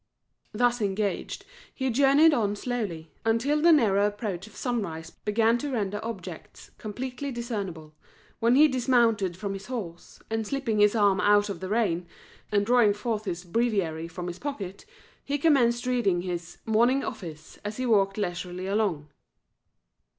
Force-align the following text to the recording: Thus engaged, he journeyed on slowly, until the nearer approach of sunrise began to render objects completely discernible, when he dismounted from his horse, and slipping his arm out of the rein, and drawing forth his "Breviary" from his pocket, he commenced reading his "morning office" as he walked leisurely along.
Thus 0.51 0.81
engaged, 0.81 1.45
he 1.71 1.91
journeyed 1.91 2.33
on 2.33 2.55
slowly, 2.55 3.11
until 3.23 3.61
the 3.61 3.71
nearer 3.71 4.03
approach 4.07 4.47
of 4.47 4.55
sunrise 4.55 5.11
began 5.11 5.59
to 5.59 5.69
render 5.71 5.99
objects 6.03 6.71
completely 6.79 7.31
discernible, 7.31 7.93
when 8.39 8.55
he 8.55 8.67
dismounted 8.67 9.37
from 9.37 9.53
his 9.53 9.67
horse, 9.67 10.19
and 10.31 10.47
slipping 10.47 10.79
his 10.79 10.95
arm 10.95 11.19
out 11.21 11.49
of 11.49 11.59
the 11.59 11.69
rein, 11.69 12.07
and 12.51 12.65
drawing 12.65 12.95
forth 12.95 13.25
his 13.25 13.43
"Breviary" 13.43 14.07
from 14.07 14.25
his 14.25 14.39
pocket, 14.39 14.87
he 15.23 15.37
commenced 15.37 15.85
reading 15.85 16.23
his 16.23 16.57
"morning 16.65 17.03
office" 17.03 17.59
as 17.63 17.77
he 17.77 17.85
walked 17.85 18.17
leisurely 18.17 18.65
along. 18.65 19.07